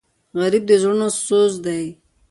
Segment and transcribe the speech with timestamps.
[0.39, 1.83] غریب د زړونو سوز دی